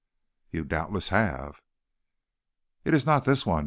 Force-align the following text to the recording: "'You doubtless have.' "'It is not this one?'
"'You 0.51 0.63
doubtless 0.65 1.09
have.' 1.09 1.61
"'It 2.85 2.95
is 2.95 3.05
not 3.05 3.25
this 3.25 3.45
one?' 3.45 3.59